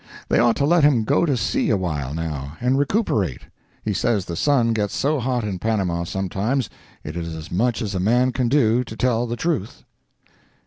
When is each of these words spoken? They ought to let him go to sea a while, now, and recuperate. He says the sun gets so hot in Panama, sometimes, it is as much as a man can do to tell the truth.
They 0.29 0.39
ought 0.39 0.55
to 0.55 0.65
let 0.65 0.83
him 0.83 1.03
go 1.03 1.27
to 1.27 1.37
sea 1.37 1.69
a 1.69 1.77
while, 1.77 2.15
now, 2.15 2.57
and 2.59 2.79
recuperate. 2.79 3.43
He 3.85 3.93
says 3.93 4.25
the 4.25 4.35
sun 4.35 4.73
gets 4.73 4.95
so 4.95 5.19
hot 5.19 5.43
in 5.43 5.59
Panama, 5.59 6.05
sometimes, 6.05 6.71
it 7.03 7.15
is 7.15 7.35
as 7.35 7.51
much 7.51 7.83
as 7.83 7.93
a 7.93 7.99
man 7.99 8.31
can 8.31 8.47
do 8.49 8.83
to 8.83 8.97
tell 8.97 9.27
the 9.27 9.35
truth. 9.35 9.83